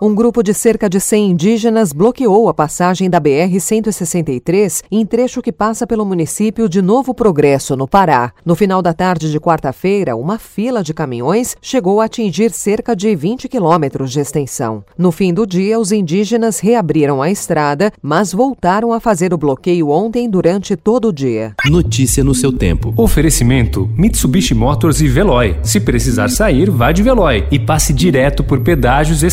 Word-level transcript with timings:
um 0.02 0.14
grupo 0.14 0.44
de 0.44 0.54
cerca 0.54 0.90
de 0.90 1.00
100 1.00 1.32
indígenas 1.32 1.94
bloqueou 1.94 2.50
a 2.50 2.54
passagem 2.54 3.10
da 3.10 3.20
BR-163 3.22 4.84
em 4.92 5.06
trecho 5.06 5.42
que 5.42 5.52
passa 5.52 5.86
pelo 5.88 6.06
município 6.06 6.68
de 6.68 6.82
Novo 6.82 7.14
Progresso, 7.14 7.76
no 7.76 7.88
Pará. 7.88 8.32
No 8.46 8.56
final 8.56 8.82
da 8.82 8.94
tarde 8.94 9.32
de 9.32 9.40
quarta-feira, 9.40 10.16
uma 10.16 10.38
fila 10.38 10.84
de 10.84 10.94
caminhões 10.94 11.56
chegou 11.62 12.02
a 12.02 12.06
atingir 12.06 12.52
cerca 12.52 12.96
de 12.96 13.16
20 13.16 13.48
quilômetros 13.48 14.12
de 14.12 14.20
extensão. 14.20 14.84
No 14.98 15.12
fim 15.12 15.34
do 15.34 15.46
dia, 15.46 15.80
os 15.80 15.92
indígenas 15.92 16.60
reabriram 16.60 17.22
a 17.22 17.30
estrada, 17.30 17.92
mas 18.02 18.34
voltaram 18.34 18.94
a 18.94 19.00
fazer 19.00 19.34
o 19.34 19.38
bloqueio 19.38 19.90
ontem 19.90 20.30
durante 20.30 20.76
todo 20.76 21.10
o 21.10 21.14
dia. 21.14 21.54
Notícia 21.66 22.24
no 22.24 22.36
seu 22.36 22.52
tempo. 22.52 22.94
Oferecimento: 22.98 23.90
Mitsubishi 23.98 24.54
Motors 24.54 25.02
e 25.02 25.08
Veloy. 25.08 25.58
Se 25.64 25.80
precisar 25.80 26.30
sair, 26.30 26.70
vá 26.70 26.92
de 26.92 27.04
Veloy 27.04 27.48
e 27.52 27.60
passe 27.60 27.94
direto 27.94 28.44
por 28.44 28.62
pedágios 28.62 29.24
e 29.24 29.26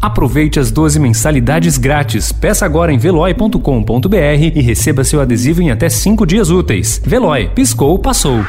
Aproveite 0.00 0.58
as 0.58 0.70
12 0.70 0.98
mensalidades 0.98 1.78
grátis. 1.78 2.32
Peça 2.32 2.64
agora 2.64 2.92
em 2.92 2.98
veloi.com.br 2.98 4.16
e 4.54 4.60
receba 4.60 5.04
seu 5.04 5.20
adesivo 5.20 5.62
em 5.62 5.70
até 5.70 5.88
5 5.88 6.26
dias 6.26 6.50
úteis. 6.50 7.00
Veloy, 7.04 7.48
piscou, 7.54 7.98
passou. 7.98 8.42